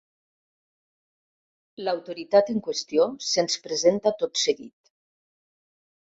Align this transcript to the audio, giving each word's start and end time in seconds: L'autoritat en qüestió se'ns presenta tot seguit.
L'autoritat 1.83 2.49
en 2.53 2.63
qüestió 2.67 3.05
se'ns 3.33 3.57
presenta 3.67 4.13
tot 4.23 4.41
seguit. 4.45 4.91